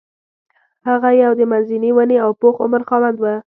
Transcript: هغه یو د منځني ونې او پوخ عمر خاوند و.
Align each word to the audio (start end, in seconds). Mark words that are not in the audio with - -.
هغه 0.87 1.09
یو 1.23 1.31
د 1.39 1.41
منځني 1.51 1.91
ونې 1.93 2.17
او 2.25 2.29
پوخ 2.41 2.55
عمر 2.63 2.81
خاوند 2.89 3.17
و. 3.19 3.23